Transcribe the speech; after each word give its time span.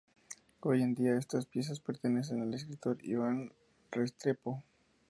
Hoy 0.61 0.81
en 0.81 0.95
día, 0.95 1.15
estas 1.15 1.45
piezas 1.45 1.79
pertenecen 1.79 2.41
al 2.41 2.55
escritor 2.55 2.97
Iván 3.03 3.51
Restrepo. 3.91 4.63